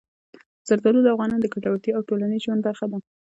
زردالو 0.67 1.01
د 1.03 1.07
افغانانو 1.13 1.43
د 1.43 1.47
ګټورتیا 1.53 1.91
او 1.95 2.05
ټولنیز 2.09 2.41
ژوند 2.45 2.61
برخه 2.67 2.85
ده. 2.91 2.97